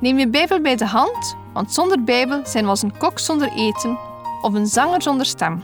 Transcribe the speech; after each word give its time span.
Neem 0.00 0.18
je 0.18 0.28
Bijbel 0.28 0.60
bij 0.60 0.76
de 0.76 0.86
hand, 0.86 1.36
want 1.52 1.72
zonder 1.72 2.04
Bijbel 2.04 2.46
zijn 2.46 2.64
we 2.64 2.70
als 2.70 2.82
een 2.82 2.96
kok 2.96 3.18
zonder 3.18 3.52
eten 3.52 3.98
of 4.42 4.54
een 4.54 4.66
zanger 4.66 5.02
zonder 5.02 5.26
stem. 5.26 5.62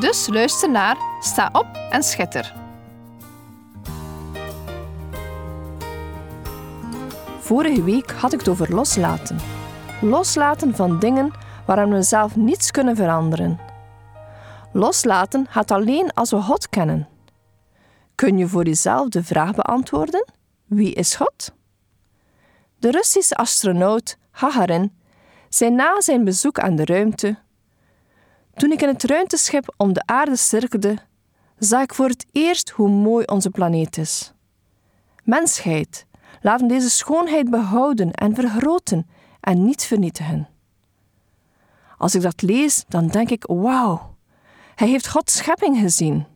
Dus 0.00 0.28
luister 0.30 0.70
naar, 0.70 0.96
sta 1.20 1.48
op 1.52 1.66
en 1.90 2.02
schitter. 2.02 2.54
Vorige 7.38 7.82
week 7.82 8.10
had 8.10 8.32
ik 8.32 8.38
het 8.38 8.48
over 8.48 8.74
loslaten. 8.74 9.38
Loslaten 10.00 10.74
van 10.74 10.98
dingen 10.98 11.32
waaraan 11.66 11.92
we 11.92 12.02
zelf 12.02 12.36
niets 12.36 12.70
kunnen 12.70 12.96
veranderen. 12.96 13.58
Loslaten 14.72 15.46
gaat 15.50 15.70
alleen 15.70 16.12
als 16.14 16.30
we 16.30 16.40
God 16.40 16.68
kennen. 16.68 17.08
Kun 18.14 18.38
je 18.38 18.48
voor 18.48 18.64
jezelf 18.64 19.08
de 19.08 19.24
vraag 19.24 19.54
beantwoorden: 19.54 20.26
wie 20.64 20.94
is 20.94 21.14
God? 21.14 21.56
De 22.78 22.90
Russische 22.90 23.34
astronaut 23.34 24.18
Gagarin 24.30 24.92
zei 25.48 25.70
na 25.70 26.00
zijn 26.00 26.24
bezoek 26.24 26.58
aan 26.58 26.76
de 26.76 26.84
ruimte: 26.84 27.38
Toen 28.54 28.72
ik 28.72 28.82
in 28.82 28.88
het 28.88 29.04
ruimteschip 29.04 29.74
om 29.76 29.92
de 29.92 30.02
aarde 30.06 30.36
cirkelde, 30.36 30.98
zag 31.58 31.82
ik 31.82 31.94
voor 31.94 32.08
het 32.08 32.26
eerst 32.32 32.70
hoe 32.70 32.88
mooi 32.88 33.24
onze 33.24 33.50
planeet 33.50 33.96
is. 33.96 34.32
Mensheid, 35.24 36.06
laten 36.40 36.68
deze 36.68 36.90
schoonheid 36.90 37.50
behouden 37.50 38.12
en 38.12 38.34
vergroten 38.34 39.06
en 39.40 39.64
niet 39.64 39.82
vernietigen. 39.82 40.48
Als 41.96 42.14
ik 42.14 42.22
dat 42.22 42.42
lees, 42.42 42.84
dan 42.88 43.08
denk 43.08 43.30
ik: 43.30 43.44
wauw, 43.46 44.16
hij 44.74 44.88
heeft 44.88 45.08
Gods 45.08 45.36
schepping 45.36 45.78
gezien. 45.78 46.26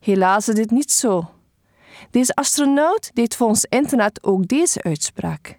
Helaas 0.00 0.48
is 0.48 0.54
dit 0.54 0.70
niet 0.70 0.92
zo. 0.92 1.33
Deze 2.10 2.34
astronaut 2.34 3.10
deed 3.14 3.36
volgens 3.36 3.64
internet 3.64 4.24
ook 4.24 4.48
deze 4.48 4.82
uitspraak. 4.82 5.58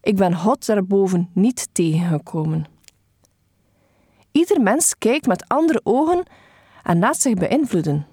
Ik 0.00 0.16
ben 0.16 0.36
God 0.36 0.66
daarboven 0.66 1.30
niet 1.34 1.68
tegengekomen. 1.72 2.66
Ieder 4.32 4.60
mens 4.60 4.98
kijkt 4.98 5.26
met 5.26 5.48
andere 5.48 5.80
ogen 5.84 6.22
en 6.82 6.98
laat 6.98 7.20
zich 7.20 7.34
beïnvloeden. 7.34 8.06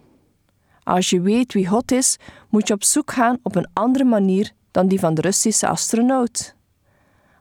Als 0.84 1.10
je 1.10 1.22
weet 1.22 1.54
wie 1.54 1.68
God 1.68 1.92
is, 1.92 2.18
moet 2.50 2.68
je 2.68 2.74
op 2.74 2.84
zoek 2.84 3.12
gaan 3.12 3.38
op 3.44 3.56
een 3.56 3.70
andere 3.74 4.04
manier 4.04 4.52
dan 4.72 4.88
die 4.88 5.00
van 5.00 5.14
de 5.14 5.22
Russische 5.22 5.68
astronaut. 5.68 6.56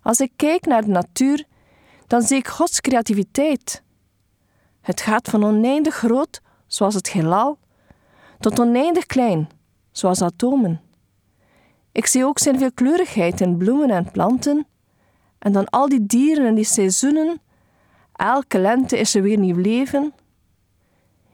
Als 0.02 0.20
ik 0.20 0.32
kijk 0.36 0.66
naar 0.66 0.84
de 0.84 0.90
natuur, 0.90 1.44
dan 2.06 2.22
zie 2.22 2.36
ik 2.36 2.48
Gods 2.48 2.80
creativiteit. 2.80 3.82
Het 4.80 5.00
gaat 5.00 5.28
van 5.28 5.44
oneindig 5.44 5.94
groot, 5.94 6.40
zoals 6.66 6.94
het 6.94 7.10
heelal, 7.10 7.58
tot 8.38 8.60
oneindig 8.60 9.06
klein, 9.06 9.48
zoals 9.98 10.22
atomen. 10.22 10.80
Ik 11.92 12.06
zie 12.06 12.24
ook 12.24 12.38
zijn 12.38 12.58
veelkleurigheid 12.58 13.40
in 13.40 13.56
bloemen 13.56 13.90
en 13.90 14.10
planten, 14.10 14.66
en 15.38 15.52
dan 15.52 15.68
al 15.68 15.88
die 15.88 16.06
dieren 16.06 16.46
en 16.46 16.54
die 16.54 16.64
seizoenen. 16.64 17.40
Elke 18.12 18.58
lente 18.58 18.98
is 18.98 19.14
er 19.14 19.22
weer 19.22 19.38
nieuw 19.38 19.56
leven. 19.56 20.12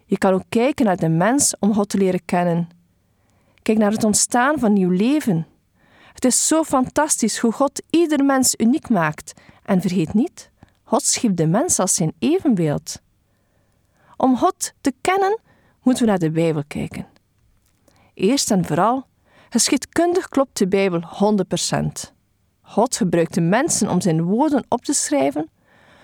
Je 0.07 0.19
kan 0.19 0.33
ook 0.33 0.45
kijken 0.49 0.85
naar 0.85 0.97
de 0.97 1.09
mens 1.09 1.55
om 1.59 1.75
God 1.75 1.89
te 1.89 1.99
leren 1.99 2.25
kennen. 2.25 2.69
Kijk 3.63 3.79
naar 3.79 3.91
het 3.91 4.05
ontstaan 4.05 4.59
van 4.59 4.73
nieuw 4.73 4.91
leven. 4.91 5.47
Het 6.13 6.25
is 6.25 6.47
zo 6.47 6.63
fantastisch 6.63 7.39
hoe 7.39 7.53
God 7.53 7.83
ieder 7.91 8.25
mens 8.25 8.55
uniek 8.57 8.89
maakt. 8.89 9.33
En 9.63 9.81
vergeet 9.81 10.15
niet, 10.15 10.51
God 10.83 11.03
schiep 11.03 11.37
de 11.37 11.47
mens 11.47 11.79
als 11.79 11.95
zijn 11.95 12.13
evenbeeld. 12.19 13.01
Om 14.17 14.37
God 14.37 14.73
te 14.81 14.93
kennen, 15.01 15.39
moeten 15.83 16.05
we 16.05 16.11
naar 16.11 16.19
de 16.19 16.31
Bijbel 16.31 16.63
kijken. 16.67 17.07
Eerst 18.15 18.51
en 18.51 18.65
vooral, 18.65 19.07
geschiedkundig 19.51 20.29
klopt 20.29 20.59
de 20.59 20.69
Bijbel 20.69 21.01
100%. 21.01 22.13
God 22.63 22.97
gebruikte 22.97 23.41
mensen 23.41 23.89
om 23.89 24.01
zijn 24.01 24.23
woorden 24.23 24.65
op 24.69 24.85
te 24.85 24.93
schrijven, 24.93 25.51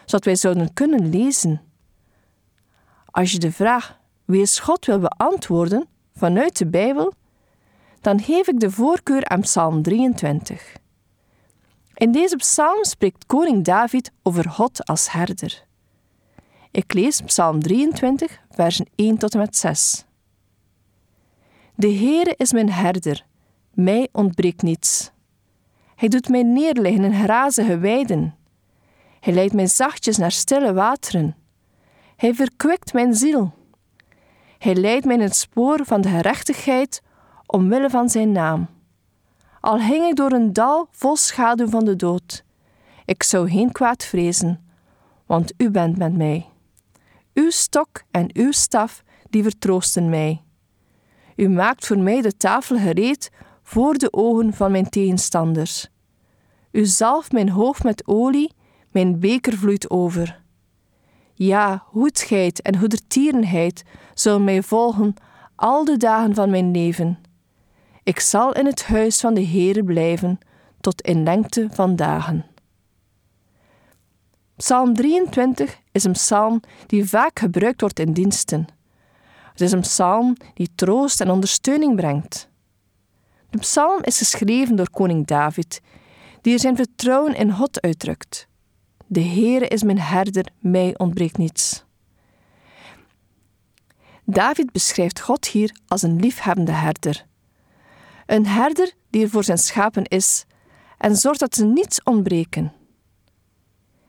zodat 0.05 0.25
wij 0.25 0.37
zouden 0.37 0.73
kunnen 0.73 1.09
lezen. 1.09 1.63
Als 3.11 3.33
je 3.33 3.39
de 3.39 3.53
vraag 3.53 3.99
wie 4.25 4.41
is 4.41 4.59
God 4.59 4.87
wil 4.87 4.99
beantwoorden 4.99 5.89
vanuit 6.15 6.59
de 6.59 6.67
Bijbel, 6.67 7.13
dan 8.01 8.21
geef 8.21 8.49
ik 8.49 8.61
de 8.61 8.71
voorkeur 8.71 9.29
aan 9.29 9.41
Psalm 9.41 9.83
23. 9.83 10.73
In 11.95 12.13
deze 12.13 12.37
psalm 12.37 12.85
spreekt 12.85 13.27
koning 13.27 13.65
David 13.65 14.13
over 14.23 14.51
God 14.51 14.85
als 14.85 15.13
herder. 15.13 15.65
Ik 16.71 16.93
lees 16.93 17.21
Psalm 17.21 17.63
23, 17.63 18.41
versen 18.51 18.87
1 18.95 19.19
tot 19.19 19.33
en 19.33 19.39
met 19.39 19.57
6. 19.57 20.05
De 21.81 21.93
Heere 21.93 22.35
is 22.37 22.53
mijn 22.53 22.71
herder, 22.71 23.27
mij 23.75 24.09
ontbreekt 24.13 24.63
niets. 24.63 25.11
Hij 25.95 26.09
doet 26.09 26.29
mij 26.29 26.43
neerliggen 26.43 27.05
in 27.05 27.23
grazige 27.23 27.79
weiden. 27.79 28.37
Hij 29.21 29.33
leidt 29.33 29.55
mij 29.55 29.67
zachtjes 29.67 30.17
naar 30.17 30.33
stille 30.33 30.73
wateren. 30.73 31.37
Hij 32.17 32.35
verkwikt 32.35 32.93
mijn 32.93 33.15
ziel. 33.15 33.55
Hij 34.59 34.75
leidt 34.75 35.05
mij 35.05 35.15
in 35.15 35.21
het 35.21 35.37
spoor 35.37 35.81
van 35.85 36.01
de 36.01 36.09
gerechtigheid 36.09 37.03
omwille 37.47 37.91
van 37.91 38.09
zijn 38.09 38.33
naam. 38.33 38.67
Al 39.61 39.79
ging 39.79 40.05
ik 40.05 40.17
door 40.17 40.33
een 40.33 40.53
dal 40.53 40.89
vol 40.91 41.17
schaduw 41.17 41.69
van 41.69 41.85
de 41.85 41.97
dood, 41.97 42.45
ik 43.05 43.23
zou 43.23 43.51
geen 43.51 43.73
kwaad 43.73 44.05
vrezen, 44.05 44.71
want 45.27 45.53
u 45.57 45.71
bent 45.71 45.97
met 45.97 46.17
mij. 46.17 46.47
Uw 47.35 47.51
stok 47.51 48.03
en 48.11 48.31
uw 48.33 48.53
staf, 48.53 49.03
die 49.31 49.43
vertroosten 49.43 50.09
mij. 50.09 50.43
U 51.41 51.49
maakt 51.49 51.87
voor 51.87 51.99
mij 51.99 52.21
de 52.21 52.37
tafel 52.37 52.79
gereed 52.79 53.31
voor 53.63 53.95
de 53.95 54.13
ogen 54.13 54.55
van 54.55 54.71
mijn 54.71 54.89
tegenstanders. 54.89 55.89
U 56.71 56.87
zalft 56.87 57.33
mijn 57.33 57.49
hoofd 57.49 57.83
met 57.83 58.07
olie, 58.07 58.53
mijn 58.91 59.21
beker 59.21 59.57
vloeit 59.57 59.91
over. 59.91 60.43
Ja, 61.35 61.85
goedheid 61.87 62.63
en 62.63 62.79
goedertierenheid 62.79 63.83
zullen 64.15 64.45
mij 64.45 64.63
volgen 64.63 65.15
al 65.57 65.85
de 65.85 65.97
dagen 65.97 66.35
van 66.35 66.51
mijn 66.51 66.71
leven. 66.71 67.19
Ik 68.03 68.21
zal 68.21 68.53
in 68.53 68.67
het 68.67 68.85
huis 68.85 69.21
van 69.21 69.35
de 69.35 69.47
Heere 69.47 69.85
blijven 69.85 70.39
tot 70.81 71.03
in 71.03 71.23
lengte 71.23 71.69
van 71.71 71.97
dagen. 71.97 72.47
Psalm 74.57 74.95
23 74.95 75.79
is 75.93 76.05
een 76.05 76.13
psalm 76.13 76.61
die 76.87 77.09
vaak 77.09 77.39
gebruikt 77.39 77.81
wordt 77.81 77.99
in 77.99 78.13
diensten. 78.13 78.67
Het 79.61 79.69
is 79.69 79.75
een 79.75 79.81
psalm 79.81 80.37
die 80.55 80.71
troost 80.75 81.21
en 81.21 81.31
ondersteuning 81.31 81.97
brengt. 81.97 82.49
De 83.51 83.59
psalm 83.59 84.03
is 84.03 84.19
geschreven 84.19 84.77
door 84.77 84.91
koning 84.91 85.27
David, 85.27 85.81
die 86.41 86.53
er 86.53 86.61
zijn 86.61 86.77
vertrouwen 86.77 87.35
in 87.35 87.53
God 87.53 87.81
uitdrukt. 87.81 88.47
De 89.07 89.21
Heere 89.21 89.69
is 89.69 89.83
mijn 89.83 89.99
herder, 89.99 90.47
mij 90.59 90.99
ontbreekt 90.99 91.37
niets. 91.37 91.85
David 94.25 94.73
beschrijft 94.73 95.21
God 95.21 95.47
hier 95.47 95.77
als 95.89 96.03
een 96.03 96.21
liefhebbende 96.21 96.73
herder. 96.73 97.27
Een 98.27 98.47
herder 98.47 98.93
die 99.11 99.23
er 99.23 99.31
voor 99.31 99.45
zijn 99.45 99.59
schapen 99.59 100.05
is 100.05 100.45
en 100.99 101.17
zorgt 101.17 101.41
dat 101.41 101.55
ze 101.55 101.65
niets 101.65 102.03
ontbreken. 102.03 102.73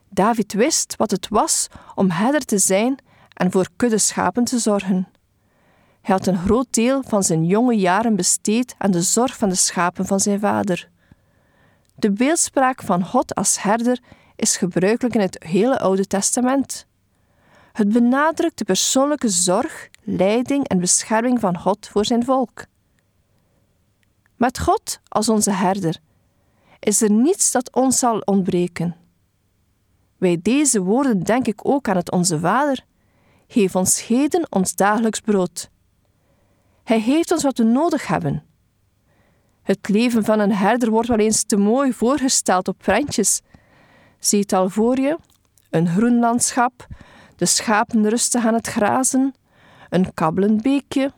David 0.10 0.54
wist 0.54 0.96
wat 0.96 1.12
het 1.12 1.28
was 1.28 1.68
om 1.96 2.10
herder 2.10 2.46
te 2.46 2.58
zijn 2.58 2.98
en 3.34 3.52
voor 3.52 3.68
kudde 3.76 3.98
schapen 3.98 4.44
te 4.44 4.60
zorgen. 4.60 5.08
Hij 6.02 6.16
had 6.16 6.28
een 6.28 6.38
groot 6.38 6.68
deel 6.70 7.04
van 7.04 7.24
zijn 7.24 7.46
jonge 7.46 7.76
jaren 7.76 8.16
besteed 8.16 8.76
aan 8.78 8.92
de 8.92 9.02
zorg 9.02 9.38
van 9.38 9.50
de 9.50 9.56
schapen 9.56 10.06
van 10.06 10.20
zijn 10.20 10.40
vader. 10.40 10.90
De 11.96 12.12
beeldspraak 12.12 12.82
van 12.82 13.06
God 13.06 13.36
als 13.36 13.62
herder 13.62 14.00
is 14.36 14.58
gebruikelijk 14.58 15.16
in 15.16 15.22
het 15.22 15.44
hele 15.44 15.80
Oude 15.80 16.08
Testament. 16.08 16.88
Het 17.72 17.90
benadrukt 17.90 18.58
de 18.58 18.64
persoonlijke 18.64 19.30
zorg, 19.30 19.90
leiding 20.04 20.68
en 20.68 20.80
bescherming 20.80 21.40
van 21.40 21.58
God 21.58 21.88
voor 21.88 22.06
zijn 22.06 22.26
volk. 22.26 22.66
Met 24.36 24.60
God 24.60 25.00
als 25.08 25.30
onze 25.30 25.52
herder 25.52 26.00
is 26.80 27.02
er 27.02 27.12
niets 27.12 27.52
dat 27.52 27.76
ons 27.76 28.00
zal 28.00 28.20
ontbreken. 28.20 28.96
Bij 30.18 30.40
deze 30.42 30.82
woorden 30.82 31.24
denk 31.24 31.48
ik 31.48 31.68
ook 31.68 31.88
aan 31.88 31.96
het 31.96 32.12
Onze 32.12 32.40
Vader. 32.40 32.86
Geef 33.48 33.76
ons 33.76 34.08
heden 34.08 34.48
ons 34.50 34.76
dagelijks 34.76 35.20
brood. 35.20 35.70
Hij 36.84 37.00
heeft 37.00 37.32
ons 37.32 37.44
wat 37.44 37.58
we 37.58 37.64
nodig 37.64 38.08
hebben. 38.08 38.44
Het 39.62 39.90
leven 39.90 40.24
van 40.24 40.40
een 40.40 40.54
herder 40.54 40.90
wordt 40.90 41.08
wel 41.08 41.18
eens 41.18 41.44
te 41.44 41.58
mooi 41.58 41.94
voorgesteld 41.94 42.68
op 42.68 42.78
prentjes. 42.78 43.42
Zie 44.20 44.40
het 44.40 44.54
al 44.54 44.70
voor 44.70 45.00
je: 45.00 45.18
een 45.70 45.88
groen 45.88 46.20
landschap, 46.20 46.88
de 47.36 47.46
schapen 47.46 48.10
rusten 48.10 48.42
aan 48.42 48.54
het 48.54 48.68
grazen, 48.68 49.34
een 49.90 50.14
kabbelend 50.14 50.62
beekje. 50.62 51.12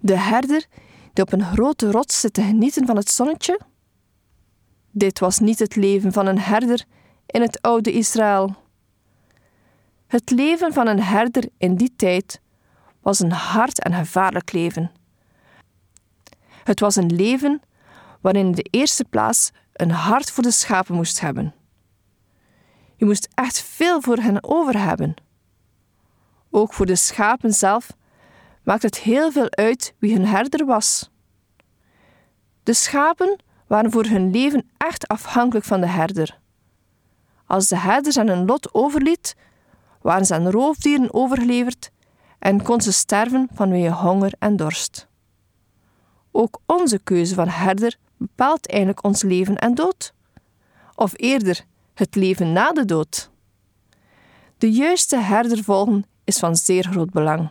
De 0.00 0.18
herder 0.18 0.66
die 1.12 1.24
op 1.24 1.32
een 1.32 1.44
grote 1.44 1.90
rots 1.90 2.20
zit 2.20 2.32
te 2.32 2.42
genieten 2.42 2.86
van 2.86 2.96
het 2.96 3.10
zonnetje. 3.10 3.60
Dit 4.90 5.18
was 5.18 5.38
niet 5.38 5.58
het 5.58 5.76
leven 5.76 6.12
van 6.12 6.26
een 6.26 6.38
herder 6.38 6.84
in 7.26 7.40
het 7.40 7.62
oude 7.62 7.92
Israël. 7.92 8.54
Het 10.06 10.30
leven 10.30 10.72
van 10.72 10.86
een 10.86 11.02
herder 11.02 11.48
in 11.58 11.74
die 11.74 11.92
tijd 11.96 12.40
was 13.04 13.20
een 13.20 13.32
hard 13.32 13.82
en 13.82 13.92
gevaarlijk 13.92 14.52
leven. 14.52 14.90
Het 16.64 16.80
was 16.80 16.96
een 16.96 17.14
leven 17.14 17.62
waarin 18.20 18.46
in 18.46 18.52
de 18.52 18.66
eerste 18.70 19.04
plaats 19.04 19.50
een 19.72 19.90
hart 19.90 20.30
voor 20.30 20.42
de 20.42 20.50
schapen 20.50 20.94
moest 20.94 21.20
hebben. 21.20 21.54
Je 22.96 23.04
moest 23.04 23.28
echt 23.34 23.60
veel 23.60 24.00
voor 24.00 24.16
hen 24.16 24.44
over 24.44 24.78
hebben. 24.78 25.14
Ook 26.50 26.72
voor 26.72 26.86
de 26.86 26.96
schapen 26.96 27.52
zelf 27.52 27.96
maakt 28.62 28.82
het 28.82 28.98
heel 28.98 29.32
veel 29.32 29.50
uit 29.50 29.94
wie 29.98 30.12
hun 30.12 30.26
herder 30.26 30.66
was. 30.66 31.10
De 32.62 32.72
schapen 32.72 33.40
waren 33.66 33.90
voor 33.90 34.04
hun 34.04 34.30
leven 34.30 34.70
echt 34.76 35.08
afhankelijk 35.08 35.66
van 35.66 35.80
de 35.80 35.86
herder. 35.86 36.38
Als 37.46 37.66
de 37.66 37.78
herder 37.78 38.12
zijn 38.12 38.28
hun 38.28 38.44
lot 38.44 38.74
overliet, 38.74 39.36
waren 40.00 40.26
ze 40.26 40.34
aan 40.34 40.50
roofdieren 40.50 41.14
overgeleverd 41.14 41.92
en 42.44 42.62
kon 42.62 42.80
ze 42.80 42.92
sterven 42.92 43.48
vanwege 43.52 43.92
honger 43.94 44.32
en 44.38 44.56
dorst. 44.56 45.08
Ook 46.30 46.60
onze 46.66 46.98
keuze 46.98 47.34
van 47.34 47.48
herder 47.48 47.96
bepaalt 48.16 48.68
eigenlijk 48.68 49.04
ons 49.04 49.22
leven 49.22 49.56
en 49.56 49.74
dood. 49.74 50.14
Of 50.94 51.12
eerder, 51.16 51.64
het 51.94 52.14
leven 52.14 52.52
na 52.52 52.72
de 52.72 52.84
dood. 52.84 53.30
De 54.58 54.72
juiste 54.72 55.16
herder 55.16 55.62
volgen 55.62 56.04
is 56.24 56.38
van 56.38 56.56
zeer 56.56 56.84
groot 56.84 57.10
belang. 57.10 57.50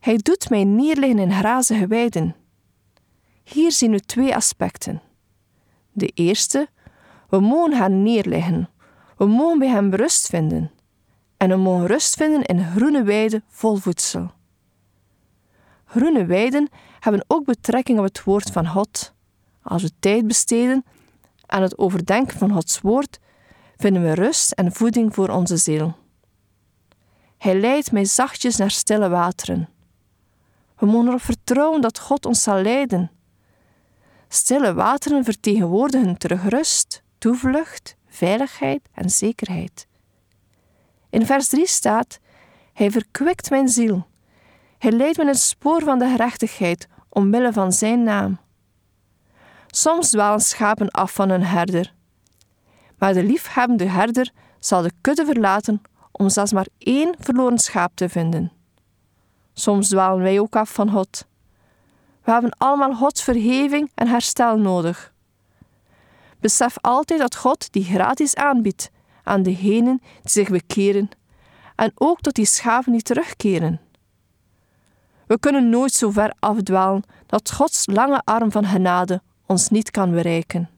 Hij 0.00 0.16
doet 0.16 0.50
mij 0.50 0.64
neerliggen 0.64 1.18
in 1.18 1.32
grazige 1.32 1.86
weiden. 1.86 2.36
Hier 3.44 3.72
zien 3.72 3.90
we 3.90 4.00
twee 4.00 4.34
aspecten. 4.34 5.02
De 5.92 6.06
eerste, 6.06 6.68
we 7.28 7.40
mogen 7.40 7.76
gaan 7.76 8.02
neerliggen. 8.02 8.68
We 9.16 9.26
mogen 9.26 9.58
bij 9.58 9.68
hem 9.68 9.94
rust 9.94 10.26
vinden. 10.26 10.70
En 11.38 11.48
we 11.48 11.56
mogen 11.56 11.86
rust 11.86 12.14
vinden 12.14 12.42
in 12.42 12.64
groene 12.64 13.02
weiden 13.02 13.44
vol 13.48 13.76
voedsel. 13.76 14.30
Groene 15.84 16.26
weiden 16.26 16.68
hebben 17.00 17.24
ook 17.26 17.44
betrekking 17.44 17.98
op 17.98 18.04
het 18.04 18.24
woord 18.24 18.50
van 18.50 18.66
God. 18.66 19.14
Als 19.62 19.82
we 19.82 19.90
tijd 19.98 20.26
besteden 20.26 20.84
aan 21.46 21.62
het 21.62 21.78
overdenken 21.78 22.38
van 22.38 22.52
Gods 22.52 22.80
woord, 22.80 23.18
vinden 23.76 24.02
we 24.02 24.14
rust 24.14 24.52
en 24.52 24.72
voeding 24.72 25.14
voor 25.14 25.28
onze 25.28 25.56
ziel. 25.56 25.96
Hij 27.38 27.60
leidt 27.60 27.92
mij 27.92 28.04
zachtjes 28.04 28.56
naar 28.56 28.70
stille 28.70 29.08
wateren. 29.08 29.68
We 30.78 30.86
mogen 30.86 31.08
erop 31.08 31.22
vertrouwen 31.22 31.80
dat 31.80 31.98
God 31.98 32.26
ons 32.26 32.42
zal 32.42 32.62
leiden. 32.62 33.10
Stille 34.28 34.74
wateren 34.74 35.24
vertegenwoordigen 35.24 36.18
terug 36.18 36.48
rust, 36.48 37.02
toevlucht, 37.18 37.96
veiligheid 38.06 38.88
en 38.92 39.10
zekerheid. 39.10 39.87
In 41.10 41.26
vers 41.26 41.48
3 41.48 41.66
staat: 41.66 42.18
Hij 42.72 42.90
verkwikt 42.90 43.50
mijn 43.50 43.68
ziel. 43.68 44.06
Hij 44.78 44.90
leidt 44.90 45.16
me 45.16 45.22
in 45.22 45.28
het 45.28 45.40
spoor 45.40 45.82
van 45.82 45.98
de 45.98 46.08
gerechtigheid 46.08 46.88
omwille 47.08 47.52
van 47.52 47.72
zijn 47.72 48.02
naam. 48.02 48.38
Soms 49.66 50.10
dwalen 50.10 50.40
schapen 50.40 50.90
af 50.90 51.12
van 51.12 51.30
hun 51.30 51.44
herder, 51.44 51.94
maar 52.98 53.12
de 53.12 53.22
liefhebbende 53.22 53.88
herder 53.88 54.30
zal 54.58 54.82
de 54.82 54.92
kudde 55.00 55.24
verlaten 55.24 55.82
om 56.12 56.28
zelfs 56.28 56.52
maar 56.52 56.66
één 56.78 57.14
verloren 57.18 57.58
schaap 57.58 57.92
te 57.94 58.08
vinden. 58.08 58.52
Soms 59.52 59.88
dwalen 59.88 60.22
wij 60.22 60.40
ook 60.40 60.56
af 60.56 60.70
van 60.72 60.90
God. 60.90 61.26
We 62.22 62.30
hebben 62.30 62.56
allemaal 62.58 62.94
Gods 62.94 63.22
verheving 63.22 63.90
en 63.94 64.08
herstel 64.08 64.58
nodig. 64.58 65.12
Besef 66.40 66.76
altijd 66.80 67.20
dat 67.20 67.36
God 67.36 67.72
die 67.72 67.84
gratis 67.84 68.34
aanbiedt 68.34 68.90
aan 69.28 69.42
degenen 69.42 70.00
die 70.22 70.30
zich 70.30 70.48
bekeren 70.48 71.08
en 71.74 71.92
ook 71.94 72.20
tot 72.20 72.34
die 72.34 72.46
schapen 72.46 72.92
die 72.92 73.02
terugkeren. 73.02 73.80
We 75.26 75.38
kunnen 75.38 75.68
nooit 75.68 75.92
zo 75.92 76.10
ver 76.10 76.34
afdwalen 76.38 77.02
dat 77.26 77.52
Gods 77.52 77.86
lange 77.86 78.22
arm 78.24 78.50
van 78.50 78.64
genade 78.64 79.22
ons 79.46 79.68
niet 79.68 79.90
kan 79.90 80.10
bereiken. 80.10 80.70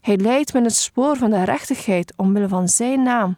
Hij 0.00 0.16
leidt 0.16 0.52
met 0.52 0.64
het 0.64 0.74
spoor 0.74 1.16
van 1.16 1.30
de 1.30 1.44
rechtigheid 1.44 2.12
omwille 2.16 2.48
van 2.48 2.68
Zijn 2.68 3.02
naam. 3.02 3.36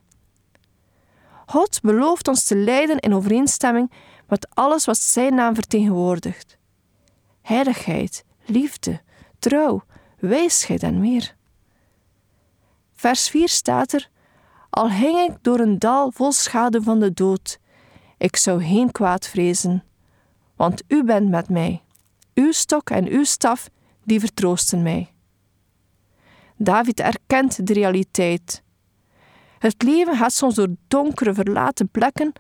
God 1.47 1.81
belooft 1.81 2.29
ons 2.29 2.45
te 2.45 2.57
leiden 2.57 2.99
in 2.99 3.15
overeenstemming 3.15 3.93
met 4.27 4.49
alles 4.55 4.85
wat 4.85 4.99
Zijn 4.99 5.35
naam 5.35 5.55
vertegenwoordigt: 5.55 6.59
heiligheid, 7.43 8.25
liefde, 8.45 9.01
trouw, 9.39 9.83
wijsheid 10.19 10.83
en 10.83 11.01
meer. 11.01 11.37
Vers 12.99 13.29
4 13.29 13.49
staat 13.49 13.93
er: 13.93 14.09
Al 14.71 14.91
hing 14.91 15.19
ik 15.19 15.37
door 15.43 15.59
een 15.59 15.79
dal 15.79 16.13
vol 16.13 16.33
schade 16.33 16.83
van 16.83 17.01
de 17.01 17.15
dood, 17.15 17.59
ik 18.17 18.37
zou 18.37 18.65
geen 18.65 18.93
kwaad 18.93 19.29
vrezen, 19.29 19.85
want 20.57 20.83
u 20.89 21.05
bent 21.05 21.29
met 21.29 21.49
mij. 21.49 21.83
Uw 22.35 22.53
stok 22.53 22.91
en 22.91 23.09
uw 23.09 23.25
staf, 23.25 23.69
die 24.05 24.21
vertroosten 24.21 24.83
mij. 24.83 25.13
David 26.57 27.01
erkent 27.01 27.67
de 27.67 27.73
realiteit. 27.73 28.63
Het 29.59 29.83
leven 29.83 30.17
gaat 30.17 30.33
soms 30.33 30.55
door 30.55 30.75
donkere, 30.89 31.35
verlaten 31.35 31.89
plekken 31.89 32.33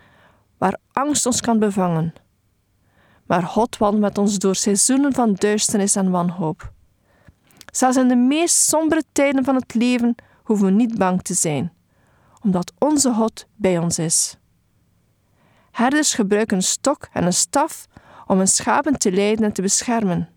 waar 0.57 0.79
angst 0.93 1.27
ons 1.27 1.41
kan 1.41 1.59
bevangen. 1.59 2.13
Maar 3.27 3.43
God 3.43 3.77
wandelt 3.77 4.03
met 4.03 4.19
ons 4.19 4.39
door 4.39 4.55
seizoenen 4.55 5.13
van 5.13 5.35
duisternis 5.35 5.97
en 5.97 6.11
wanhoop. 6.11 6.73
Zelfs 7.73 7.97
in 7.97 8.09
de 8.09 8.17
meest 8.17 8.57
sombere 8.57 9.03
tijden 9.13 9.45
van 9.45 9.55
het 9.55 9.75
leven 9.75 10.17
hoeven 10.49 10.67
we 10.67 10.73
niet 10.73 10.99
bang 10.99 11.23
te 11.23 11.35
zijn, 11.35 11.73
omdat 12.43 12.73
onze 12.79 13.13
God 13.13 13.47
bij 13.57 13.79
ons 13.79 13.99
is. 13.99 14.37
Herders 15.71 16.15
gebruiken 16.15 16.57
een 16.57 16.63
stok 16.63 17.09
en 17.13 17.25
een 17.25 17.33
staf 17.33 17.87
om 18.27 18.37
hun 18.37 18.49
schapen 18.49 18.99
te 18.99 19.13
leiden 19.13 19.45
en 19.45 19.53
te 19.53 19.63
beschermen. 19.63 20.29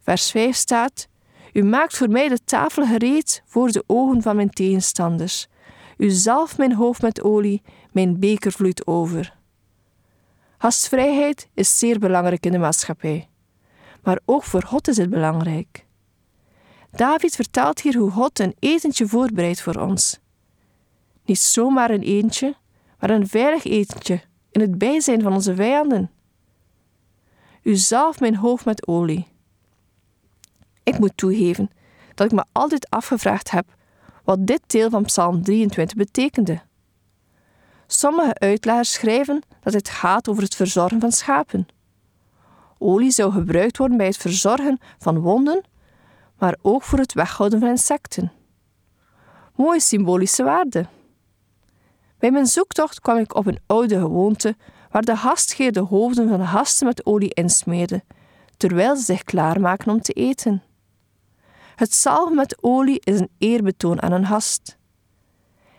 Vers 0.00 0.30
5 0.30 0.56
staat: 0.56 1.08
U 1.52 1.62
maakt 1.62 1.96
voor 1.96 2.08
mij 2.08 2.28
de 2.28 2.44
tafel 2.44 2.86
gereed 2.86 3.42
voor 3.46 3.70
de 3.70 3.84
ogen 3.86 4.22
van 4.22 4.36
mijn 4.36 4.50
tegenstanders. 4.50 5.48
U 5.96 6.10
zalft 6.10 6.58
mijn 6.58 6.74
hoofd 6.74 7.02
met 7.02 7.22
olie, 7.22 7.62
mijn 7.92 8.18
beker 8.18 8.52
vloeit 8.52 8.86
over. 8.86 9.36
Gastvrijheid 10.58 11.48
is 11.54 11.78
zeer 11.78 11.98
belangrijk 11.98 12.46
in 12.46 12.52
de 12.52 12.58
maatschappij, 12.58 13.28
maar 14.02 14.20
ook 14.24 14.42
voor 14.42 14.62
God 14.62 14.88
is 14.88 14.96
het 14.96 15.10
belangrijk. 15.10 15.88
David 16.90 17.34
vertelt 17.34 17.80
hier 17.80 17.96
hoe 17.96 18.10
God 18.10 18.38
een 18.38 18.54
etentje 18.58 19.06
voorbereidt 19.06 19.60
voor 19.62 19.74
ons. 19.74 20.18
Niet 21.24 21.38
zomaar 21.38 21.90
een 21.90 22.02
eentje, 22.02 22.54
maar 22.98 23.10
een 23.10 23.28
veilig 23.28 23.64
etentje 23.64 24.20
in 24.50 24.60
het 24.60 24.78
bijzijn 24.78 25.22
van 25.22 25.32
onze 25.32 25.54
vijanden. 25.54 26.10
U 27.62 27.76
zalf 27.76 28.20
mijn 28.20 28.36
hoofd 28.36 28.64
met 28.64 28.86
olie. 28.86 29.26
Ik 30.82 30.98
moet 30.98 31.16
toegeven 31.16 31.70
dat 32.14 32.26
ik 32.26 32.32
me 32.32 32.44
altijd 32.52 32.90
afgevraagd 32.90 33.50
heb 33.50 33.78
wat 34.24 34.46
dit 34.46 34.62
deel 34.66 34.90
van 34.90 35.02
Psalm 35.02 35.42
23 35.42 35.96
betekende. 35.96 36.60
Sommige 37.86 38.38
uitleggers 38.38 38.92
schrijven 38.92 39.42
dat 39.60 39.72
het 39.72 39.88
gaat 39.88 40.28
over 40.28 40.42
het 40.42 40.54
verzorgen 40.54 41.00
van 41.00 41.12
schapen. 41.12 41.66
Olie 42.78 43.10
zou 43.10 43.32
gebruikt 43.32 43.76
worden 43.76 43.96
bij 43.96 44.06
het 44.06 44.16
verzorgen 44.16 44.78
van 44.98 45.18
wonden, 45.18 45.62
maar 46.40 46.56
ook 46.62 46.82
voor 46.82 46.98
het 46.98 47.12
weghouden 47.12 47.60
van 47.60 47.68
insecten. 47.68 48.32
Mooie 49.54 49.80
symbolische 49.80 50.42
waarde. 50.42 50.86
Bij 52.18 52.30
mijn 52.30 52.46
zoektocht 52.46 53.00
kwam 53.00 53.16
ik 53.16 53.34
op 53.34 53.46
een 53.46 53.60
oude 53.66 53.98
gewoonte 53.98 54.56
waar 54.90 55.02
de 55.02 55.16
gastgeer 55.16 55.72
de 55.72 55.80
hoofden 55.80 56.28
van 56.28 56.38
de 56.38 56.84
met 56.84 57.06
olie 57.06 57.34
insmeerde, 57.34 58.02
terwijl 58.56 58.96
ze 58.96 59.02
zich 59.02 59.22
klaarmaken 59.22 59.92
om 59.92 60.00
te 60.00 60.12
eten. 60.12 60.62
Het 61.76 61.94
zalven 61.94 62.34
met 62.34 62.62
olie 62.62 63.00
is 63.04 63.20
een 63.20 63.30
eerbetoon 63.38 64.02
aan 64.02 64.12
een 64.12 64.26
gast. 64.26 64.78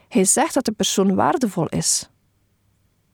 Hij 0.08 0.26
zegt 0.26 0.54
dat 0.54 0.66
de 0.66 0.72
persoon 0.72 1.16
waardevol 1.16 1.68
is. 1.68 2.10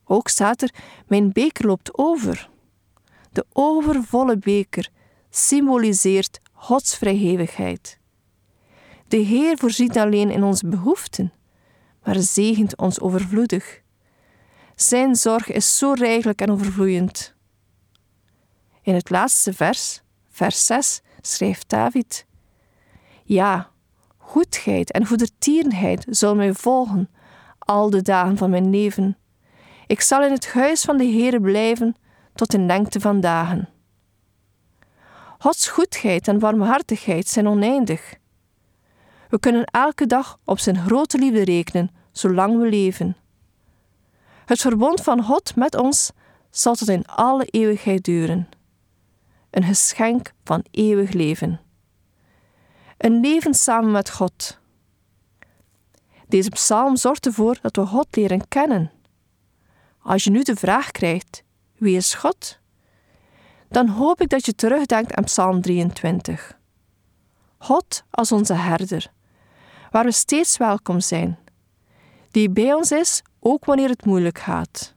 Ook 0.05 0.27
staat 0.27 0.61
er: 0.61 0.73
Mijn 1.07 1.31
beker 1.31 1.65
loopt 1.65 1.97
over. 1.97 2.49
De 3.31 3.45
overvolle 3.53 4.37
beker 4.37 4.89
symboliseert 5.29 6.39
Gods 6.53 6.95
vrijhevigheid. 6.95 7.99
De 9.07 9.17
Heer 9.17 9.57
voorziet 9.57 9.97
alleen 9.97 10.31
in 10.31 10.43
onze 10.43 10.67
behoeften, 10.67 11.33
maar 12.03 12.15
zegent 12.15 12.77
ons 12.77 12.99
overvloedig. 12.99 13.81
Zijn 14.75 15.15
zorg 15.15 15.51
is 15.51 15.77
zo 15.77 15.91
rijkelijk 15.91 16.41
en 16.41 16.51
overvloeiend. 16.51 17.35
In 18.81 18.93
het 18.93 19.09
laatste 19.09 19.53
vers, 19.53 20.01
vers 20.29 20.65
6, 20.65 21.01
schreef 21.21 21.65
David: 21.65 22.25
Ja, 23.23 23.69
goedheid 24.17 24.91
en 24.91 25.05
goedertierenheid 25.05 26.05
zullen 26.09 26.37
mij 26.37 26.53
volgen 26.53 27.09
al 27.59 27.89
de 27.89 28.01
dagen 28.01 28.37
van 28.37 28.49
mijn 28.49 28.69
leven. 28.69 29.17
Ik 29.87 30.01
zal 30.01 30.23
in 30.23 30.31
het 30.31 30.47
huis 30.47 30.81
van 30.81 30.97
de 30.97 31.05
Heere 31.05 31.41
blijven 31.41 31.95
tot 32.33 32.53
in 32.53 32.65
lengte 32.65 32.99
van 32.99 33.19
dagen. 33.19 33.69
Gods 35.37 35.67
goedheid 35.67 36.27
en 36.27 36.39
warmhartigheid 36.39 37.27
zijn 37.27 37.47
oneindig. 37.47 38.13
We 39.29 39.39
kunnen 39.39 39.65
elke 39.65 40.05
dag 40.05 40.39
op 40.43 40.59
zijn 40.59 40.77
grote 40.77 41.17
liefde 41.17 41.43
rekenen, 41.43 41.91
zolang 42.11 42.59
we 42.59 42.69
leven. 42.69 43.17
Het 44.45 44.61
verbond 44.61 45.01
van 45.01 45.23
God 45.23 45.55
met 45.55 45.75
ons 45.75 46.11
zal 46.49 46.75
tot 46.75 46.89
in 46.89 47.05
alle 47.05 47.45
eeuwigheid 47.45 48.03
duren. 48.03 48.49
Een 49.49 49.63
geschenk 49.63 50.33
van 50.43 50.65
eeuwig 50.71 51.11
leven. 51.11 51.59
Een 52.97 53.19
leven 53.19 53.53
samen 53.53 53.91
met 53.91 54.09
God. 54.09 54.59
Deze 56.27 56.49
psalm 56.49 56.95
zorgt 56.95 57.25
ervoor 57.25 57.57
dat 57.61 57.75
we 57.75 57.85
God 57.85 58.15
leren 58.15 58.47
kennen. 58.47 58.91
Als 59.99 60.23
je 60.23 60.29
nu 60.29 60.43
de 60.43 60.55
vraag 60.55 60.91
krijgt: 60.91 61.43
wie 61.75 61.95
is 61.95 62.13
God? 62.13 62.59
Dan 63.69 63.87
hoop 63.87 64.21
ik 64.21 64.29
dat 64.29 64.45
je 64.45 64.55
terugdenkt 64.55 65.15
aan 65.15 65.23
Psalm 65.23 65.61
23. 65.61 66.57
God 67.57 68.03
als 68.09 68.31
onze 68.31 68.53
herder, 68.53 69.11
waar 69.91 70.05
we 70.05 70.11
steeds 70.11 70.57
welkom 70.57 70.99
zijn, 70.99 71.37
die 72.31 72.49
bij 72.49 72.73
ons 72.73 72.91
is 72.91 73.21
ook 73.39 73.65
wanneer 73.65 73.89
het 73.89 74.05
moeilijk 74.05 74.39
gaat. 74.39 74.95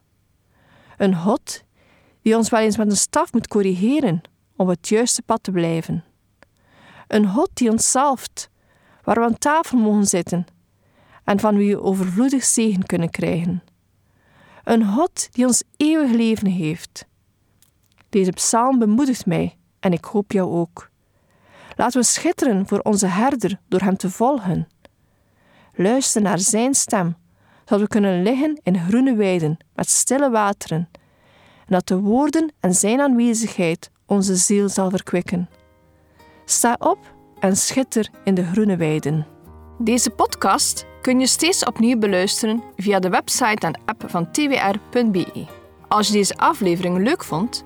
Een 0.97 1.15
God 1.15 1.63
die 2.21 2.37
ons 2.37 2.49
wel 2.49 2.59
eens 2.59 2.77
met 2.77 2.89
een 2.89 2.97
staf 2.97 3.33
moet 3.33 3.47
corrigeren 3.47 4.21
om 4.55 4.69
het 4.69 4.87
juiste 4.87 5.21
pad 5.21 5.43
te 5.43 5.51
blijven. 5.51 6.03
Een 7.07 7.27
God 7.27 7.49
die 7.53 7.71
ons 7.71 7.91
zalft, 7.91 8.49
waar 9.03 9.15
we 9.15 9.25
aan 9.25 9.37
tafel 9.37 9.77
mogen 9.77 10.05
zitten 10.05 10.45
en 11.23 11.39
van 11.39 11.57
wie 11.57 11.75
we 11.75 11.81
overvloedig 11.81 12.43
zegen 12.43 12.85
kunnen 12.85 13.09
krijgen. 13.09 13.63
Een 14.63 14.85
God 14.85 15.27
die 15.31 15.45
ons 15.45 15.63
eeuwig 15.77 16.11
leven 16.11 16.47
heeft. 16.47 17.05
Deze 18.11 18.31
psalm 18.31 18.79
bemoedigt 18.79 19.25
mij 19.25 19.57
en 19.79 19.93
ik 19.93 20.05
hoop 20.05 20.31
jou 20.31 20.51
ook. 20.51 20.89
Laten 21.75 21.99
we 21.99 22.05
schitteren 22.05 22.67
voor 22.67 22.79
onze 22.79 23.07
herder 23.07 23.59
door 23.67 23.79
hem 23.79 23.97
te 23.97 24.09
volgen. 24.09 24.67
Luister 25.73 26.21
naar 26.21 26.39
zijn 26.39 26.73
stem, 26.73 27.15
zodat 27.65 27.79
we 27.79 27.87
kunnen 27.87 28.23
liggen 28.23 28.59
in 28.63 28.79
groene 28.79 29.15
weiden 29.15 29.57
met 29.75 29.89
stille 29.89 30.29
wateren, 30.29 30.89
en 31.59 31.67
dat 31.67 31.87
de 31.87 31.99
woorden 31.99 32.51
en 32.59 32.73
zijn 32.73 33.01
aanwezigheid 33.01 33.91
onze 34.05 34.35
ziel 34.35 34.69
zal 34.69 34.89
verkwikken. 34.89 35.49
Sta 36.45 36.75
op 36.79 37.13
en 37.39 37.57
schitter 37.57 38.09
in 38.23 38.33
de 38.33 38.43
groene 38.43 38.75
weiden. 38.75 39.27
Deze 39.77 40.09
podcast 40.09 40.85
kun 41.01 41.19
je 41.19 41.27
steeds 41.27 41.65
opnieuw 41.65 41.97
beluisteren 41.97 42.63
via 42.75 42.99
de 42.99 43.09
website 43.09 43.67
en 43.67 43.81
app 43.85 44.03
van 44.07 44.31
twr.be. 44.31 45.45
Als 45.87 46.07
je 46.07 46.13
deze 46.13 46.37
aflevering 46.37 46.97
leuk 46.97 47.23
vond 47.23 47.65